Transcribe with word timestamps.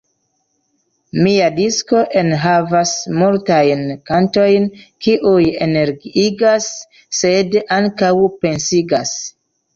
Mia 1.25 1.49
disko 1.57 1.99
enhavas 2.21 2.93
multajn 3.19 3.83
kantojn, 4.11 4.67
kiuj 5.09 5.45
energiigas, 5.67 6.73
sed 7.21 7.61
ankaŭ 7.79 8.13
pensigas. 8.43 9.17